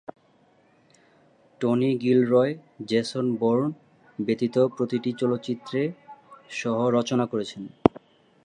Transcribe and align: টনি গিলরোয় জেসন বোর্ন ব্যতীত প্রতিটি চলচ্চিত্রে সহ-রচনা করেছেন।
টনি 1.61 1.91
গিলরোয় 1.97 2.53
জেসন 2.85 3.25
বোর্ন 3.35 3.65
ব্যতীত 4.19 4.55
প্রতিটি 4.77 5.11
চলচ্চিত্রে 5.13 5.81
সহ-রচনা 6.49 7.25
করেছেন। 7.25 7.63